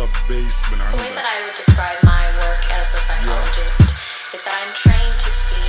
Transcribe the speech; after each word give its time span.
sub 0.00 0.08
bass 0.28 0.56
من 0.72 0.78
The 0.78 0.96
way 0.96 1.08
عندك 1.08 1.16
that 1.18 1.26
I 1.34 1.36
would 1.44 1.56
describe 1.62 1.98
my 2.14 2.24
work 2.42 2.62
as 2.78 2.86
a 2.98 3.00
psychologist 3.06 3.80
is 4.34 4.40
that 4.44 4.54
I'm 4.60 4.72
trained 4.84 5.16
to 5.26 5.30
see 5.46 5.68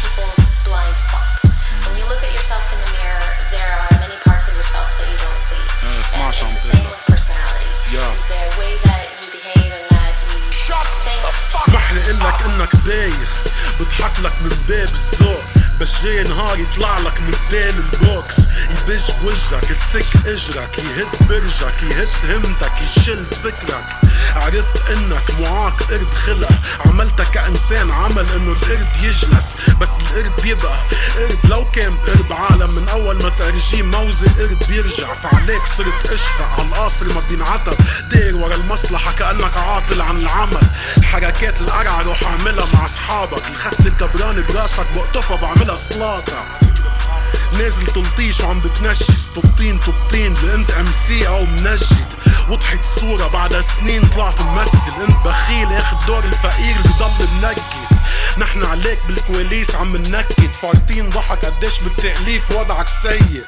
people's 0.00 0.40
blind 0.66 0.96
spots. 1.04 1.42
When 1.84 1.94
you 2.00 2.06
look 2.10 2.22
at 2.28 2.32
yourself 2.38 2.64
in 2.74 2.78
the 2.84 2.90
mirror, 2.98 3.28
there 3.56 3.72
are 3.82 3.92
many 4.04 4.18
parts 4.26 4.46
of 4.50 4.54
yourself 4.60 4.88
that 4.98 5.06
you 5.12 5.18
don't 5.24 5.42
see. 5.50 5.64
Uh, 5.84 5.88
and 5.96 6.04
smash 6.12 6.38
it's 6.38 6.44
on 6.46 6.50
the 6.56 6.62
thing. 6.70 6.80
same 6.80 6.90
with 6.92 7.04
personality. 7.12 7.70
Yeah. 7.96 8.12
The 8.32 8.42
way 8.60 8.72
that 8.88 9.04
you 9.20 9.28
behave 9.38 9.70
and 9.78 9.86
that 9.94 10.12
you 10.28 10.38
think. 11.06 11.22
اسمح 11.56 11.92
لي 11.92 12.00
قلك 12.08 12.38
انك 12.48 12.72
بايخ 12.86 13.30
بضحك 13.80 14.20
لك 14.20 14.36
من 14.42 14.52
باب 14.68 14.88
الذوق 14.88 15.44
بس 15.80 16.02
جاي 16.02 16.22
نهار 16.22 16.58
يطلع 16.58 16.98
لك 16.98 17.20
من 17.20 17.30
بدال 17.48 17.76
البوكس 17.84 18.36
يبج 18.87 19.11
بوجهك 19.21 19.65
تسك 19.65 20.27
اجرك 20.27 20.77
يهد 20.77 21.27
برجك 21.29 21.83
يهد 21.83 22.09
همتك 22.23 22.81
يشل 22.81 23.25
فكرك. 23.25 23.85
عرفت 24.35 24.89
إنك 24.89 25.39
معاق 25.39 25.83
قرد 25.83 26.13
خلق. 26.13 26.49
عملتك 26.85 27.29
كإنسان 27.29 27.91
عمل 27.91 28.29
إنه 28.35 28.51
القرد 28.51 28.95
يجلس. 28.95 29.55
بس 29.81 29.89
القرد 29.99 30.41
بيبقى 30.41 30.77
قرد 31.15 31.39
لو 31.43 31.71
كان 31.71 31.97
قرد 31.97 32.31
عالم. 32.31 32.75
من 32.75 32.89
أول 32.89 33.23
ما 33.23 33.29
ترجيه 33.29 33.83
موزي 33.83 34.27
القرد 34.27 34.63
بيرجع. 34.69 35.13
فعليك 35.13 35.65
صرت 35.65 36.11
اشفق 36.11 36.45
على 36.45 36.61
القصر 36.61 37.13
ما 37.13 37.19
بينعتب. 37.19 37.73
داير 38.11 38.35
ورا 38.35 38.55
المصلحة 38.55 39.11
كأنك 39.11 39.57
عاطل 39.57 40.01
عن 40.01 40.17
العمل. 40.17 40.71
الحركات 40.97 41.61
القرعة 41.61 42.01
روح 42.01 42.23
أعملها 42.23 42.65
مع 42.73 42.85
أصحابك. 42.85 43.47
الخس 43.47 43.87
الكبراني 43.87 44.41
براسك 44.41 44.87
بقطفها 44.95 45.37
بعملها 45.37 45.75
سلاطة 45.75 46.66
نازل 47.53 47.85
تلطيش 47.85 48.41
وعم 48.41 48.59
بتنشز 48.59 49.27
طبطين 49.35 49.77
طبطين 49.77 50.33
لأنت 50.33 50.71
ام 50.71 50.91
سي 51.07 51.27
أو 51.27 51.45
منجد. 51.45 52.07
وضحت 52.49 52.79
الصورة 52.79 53.27
بعد 53.27 53.59
سنين 53.59 54.07
طلعت 54.07 54.41
ممثل. 54.41 54.91
أنت 55.01 55.25
بخيل 55.25 55.73
آخد 55.73 56.05
دور 56.05 56.23
الفقير 56.23 56.75
اللي 56.75 56.93
بضل 56.99 57.27
منكد 57.33 57.87
نحن 58.37 58.65
عليك 58.65 58.99
بالكواليس 59.07 59.75
عم 59.75 59.97
ننكد. 59.97 60.53
فارتين 60.61 61.09
ضحك 61.09 61.45
قديش 61.45 61.79
بالتأليف 61.79 62.51
وضعك 62.51 62.87
سيء. 62.87 63.43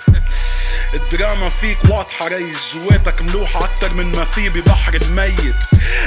الدراما 0.94 1.50
فيك 1.50 1.78
واضحة 1.90 2.28
ريس. 2.28 2.76
جواتك 2.76 3.22
ملوحة 3.22 3.64
أكتر 3.64 3.94
من 3.94 4.12
ما 4.18 4.26
في 4.26 4.50
ببحر 4.50 4.94
الميت. 4.94 5.56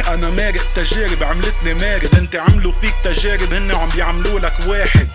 أنا 0.08 0.30
مارق 0.30 0.72
تجارب 0.72 1.22
عملتني 1.22 1.74
مارد. 1.74 2.14
أنت 2.14 2.36
عملوا 2.36 2.72
فيك 2.72 2.94
تجارب 3.04 3.52
هن 3.52 3.74
عم 3.74 3.88
بيعملوا 3.88 4.40
لك 4.40 4.54
واحد. 4.66 5.08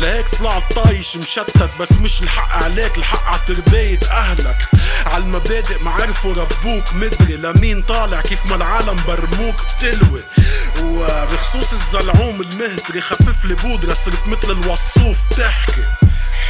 لهيك 0.00 0.28
طلعت 0.28 0.72
طايش 0.72 1.16
مشتت 1.16 1.70
بس 1.80 1.92
مش 1.92 2.22
الحق 2.22 2.64
عليك 2.64 2.98
الحق 2.98 3.24
على 3.26 3.40
تربية 3.46 4.00
أهلك. 4.10 4.68
عالمبادئ 5.06 5.82
ما 5.82 5.90
عرفوا 5.90 6.34
ربوك 6.34 6.92
مدري 6.92 7.36
لمين 7.36 7.82
طالع 7.82 8.20
كيف 8.20 8.46
ما 8.46 8.56
العالم 8.56 8.96
برموك 9.06 9.56
بتلوي. 9.62 10.22
وبخصوص 10.82 11.72
الزلعوم 11.72 12.40
المهتري 12.40 13.00
خفف 13.00 13.44
لي 13.44 13.54
بودرة 13.54 13.94
صرت 13.94 14.28
مثل 14.28 14.52
الوصوف 14.52 15.16
تحكي. 15.30 15.84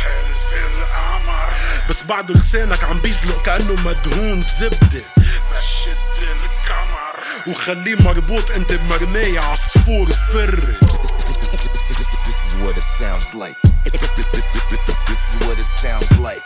حلف 0.02 0.52
القمر. 0.52 1.50
بس 1.90 2.02
بعده 2.02 2.34
لسانك 2.34 2.84
عم 2.84 3.00
بيزلق 3.00 3.42
كأنه 3.42 3.74
مدهون 3.84 4.42
زبدة. 4.42 5.04
فشد 5.50 6.22
القمر. 6.22 7.16
وخليه 7.46 7.94
مربوط 7.94 8.50
انت 8.50 8.74
بمرمية 8.74 9.40
عصفور 9.40 10.10
فري. 10.10 10.76
what 12.70 12.78
it 12.78 12.82
sounds 12.82 13.34
like. 13.34 13.56
This 15.08 15.34
is 15.34 15.48
what 15.48 15.58
it 15.58 15.64
sounds 15.64 16.20
like. 16.20 16.44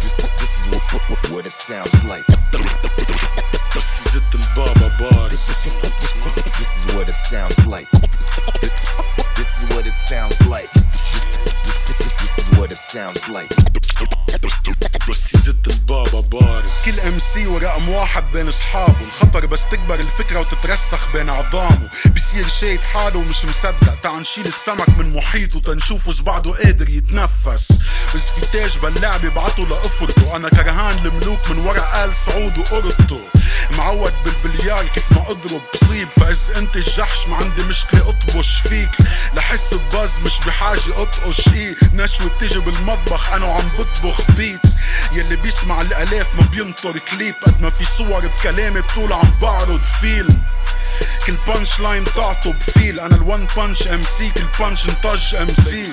This, 0.00 0.14
this 0.14 0.66
is 0.66 0.66
what, 0.66 0.82
what, 1.08 1.30
what 1.30 1.46
it 1.46 1.52
sounds 1.52 2.04
like. 2.04 2.26
This 2.26 4.08
is 6.76 6.96
what 6.96 7.08
it 7.08 7.14
sounds 7.14 7.66
like. 7.68 7.88
This 9.36 9.62
is 9.62 9.64
what 9.76 9.86
it 9.86 9.92
sounds 9.92 10.46
like. 10.48 10.72
This 12.18 12.38
is 12.38 12.50
what 12.58 12.72
it 12.72 12.76
sounds 12.76 13.28
like. 13.28 14.19
كل 16.84 17.00
ام 17.00 17.18
سي 17.18 17.46
ورقم 17.46 17.88
واحد 17.88 18.32
بين 18.32 18.48
اصحابه. 18.48 19.04
الخطر 19.04 19.46
بس 19.46 19.66
تكبر 19.66 20.00
الفكرة 20.00 20.40
وتترسخ 20.40 21.12
بين 21.12 21.30
عظامه 21.30 21.90
بصير 22.16 22.48
شايف 22.48 22.82
حاله 22.82 23.18
ومش 23.18 23.44
مصدق. 23.44 24.00
تعال 24.02 24.20
نشيل 24.20 24.46
السمك 24.46 24.88
من 24.88 25.12
محيطه 25.16 25.60
تنشوفه 25.60 26.22
بعده 26.22 26.50
قادر 26.50 26.88
يتنفس. 26.88 27.72
بس 28.14 28.30
في 28.30 28.40
تاج 28.40 28.78
باللعب 28.78 29.24
يبعته 29.24 29.66
لقفرته 29.66 30.36
أنا 30.36 30.48
كرهان 30.48 31.06
الملوك 31.06 31.50
من 31.50 31.58
ورا 31.58 32.04
آل 32.04 32.14
سعود 32.14 32.58
وقرطه 32.58 33.20
معود 33.70 34.14
بالبليار 34.24 34.86
كيف 34.86 35.12
ما 35.12 35.30
أضرب. 35.30 35.62
بصيب 35.74 36.08
فاذا 36.10 36.58
أنت 36.58 36.76
الجحش. 36.76 37.26
ما 37.26 37.36
عندي 37.36 37.62
مشكلة 37.62 38.08
أطبش 38.08 38.60
فيك. 38.60 38.90
لحس 39.50 39.74
بباز 39.74 40.18
مش 40.20 40.40
بحاجة 40.46 41.02
أطقش 41.02 41.48
إيه 41.48 41.76
نشوة 41.94 42.28
بتيجي 42.28 42.58
بالمطبخ 42.60 43.32
أنا 43.32 43.46
وعم 43.46 43.68
بطبخ 43.78 44.30
بيت. 44.30 44.60
يلي 45.12 45.36
بيسمع 45.36 45.80
الالاف 45.80 46.34
ما 46.34 46.46
بينطر 46.46 46.98
كليب. 46.98 47.34
قد 47.42 47.60
ما 47.60 47.70
في 47.70 47.84
صور 47.84 48.26
بكلامي 48.26 48.80
بطول 48.80 49.12
عم 49.12 49.38
بعرض 49.42 49.84
فيلم. 49.84 50.42
كل 51.26 51.36
بانش 51.46 51.80
لاين 51.80 52.04
تعطوا 52.04 52.52
بفيل. 52.52 53.00
أنا 53.00 53.16
الون 53.16 53.46
بانش 53.56 53.88
ام 53.88 54.02
سي 54.02 54.30
كل 54.30 54.46
بانش 54.58 54.88
انطج 54.88 55.34
ام 55.34 55.48
سي 55.48 55.88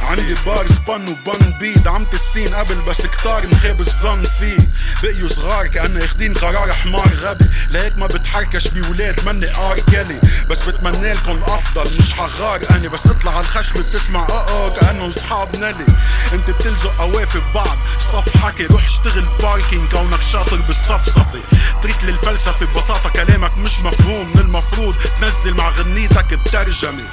عندي 0.00 0.34
بارز 0.34 0.72
بن 0.88 1.08
وبن 1.08 1.58
بيد 1.58 1.88
عمت 1.88 2.14
السين 2.14 2.48
قبل 2.48 2.82
بس 2.82 3.06
كتار 3.06 3.46
مخيب 3.46 3.80
الظن 3.80 4.22
فيه. 4.22 4.68
بقيوا 5.02 5.28
صغار 5.28 5.66
كأنه 5.66 6.00
ياخدين 6.00 6.34
قرار 6.34 6.72
حمار 6.72 7.14
غبي. 7.22 7.44
لهيك 7.70 7.98
ما 7.98 8.06
بتحركش 8.06 8.68
بولاد 8.68 9.28
مني 9.28 9.56
ار 9.56 9.76
كيلي 9.90 10.20
بس 10.50 10.68
بتمنى 10.68 11.12
لكم 11.12 11.32
الأفضل. 11.32 11.98
مش 11.98 12.12
حغار 12.12 12.60
أني 12.70 12.88
بس 12.88 13.06
اطلع 13.06 13.32
على 13.32 13.40
الخشبة 13.40 13.82
بتسمع. 13.82 14.26
أه 14.30 14.48
أه 14.48 14.70
كأنه 14.70 15.08
أصحاب 15.08 15.56
نلي 15.56 15.86
انت 16.32 16.50
بتلزق 16.50 16.94
قوافي 16.98 17.40
ببعض 17.40 17.78
صف 17.98 18.36
حكي 18.36 18.66
روح 18.66 18.84
اشتغل 18.84 19.28
باركينج 19.42 19.90
كونك 19.90 20.22
شاطر 20.22 20.56
بالصفصفة 20.56 21.40
تريت 21.82 22.04
للفلسفة 22.04 22.66
ببساطة 22.66 23.08
كلامك 23.10 23.58
مش 23.58 23.80
مفهوم 23.90 24.30
من 24.34 24.40
المفروض. 24.40 24.94
تنزل 25.20 25.54
مع 25.54 25.70
غنيتك 25.70 26.32
الترجمة. 26.32 27.04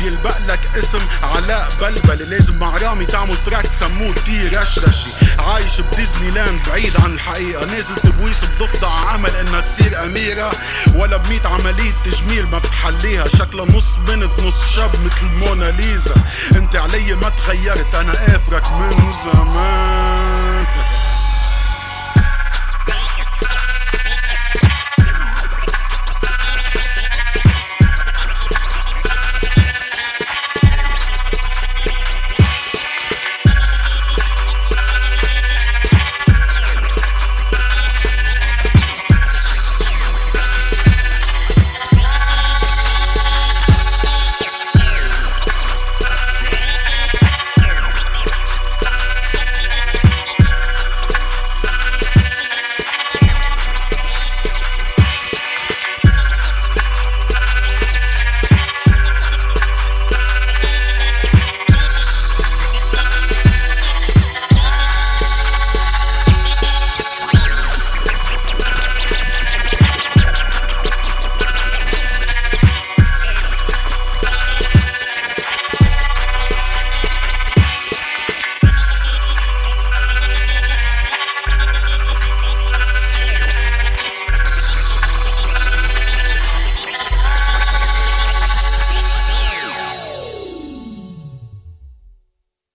بيلبق 0.00 0.38
لك 0.38 0.70
اسم 0.78 0.98
علاء 1.22 1.72
بلبلي 1.80 2.24
لازم 2.24 2.58
مع 2.58 2.76
رامي 2.76 3.04
تعمل 3.04 3.42
تراك 3.42 3.66
سموه 3.66 4.14
تي 4.14 4.48
رشرشي 4.48 5.10
عايش 5.38 5.80
بديزني 5.80 6.30
لاند 6.30 6.68
بعيد 6.68 7.00
عن 7.00 7.12
الحقيقة. 7.12 7.66
نازل 7.66 7.94
تبويس 7.94 8.44
بضفدع 8.44 8.88
عمل 8.88 9.36
إنها 9.36 9.60
تصير 9.60 10.04
أميرة. 10.04 10.50
ولا 10.94 11.16
بميت 11.16 11.46
عملية 11.46 11.94
تجميل 12.04 12.46
ما 12.46 12.58
بتحليها. 12.58 13.24
شكلها 13.24 13.66
نص 13.66 13.96
بنت 13.96 14.42
نص 14.42 14.74
شاب 14.74 14.90
مثل 14.90 15.26
موناليزا. 15.32 16.14
انت 16.56 16.76
علي 16.76 17.14
ما 17.14 17.28
تغيرت. 17.28 17.94
أنا 17.94 18.12
آفرك 18.12 18.72
من 18.72 18.90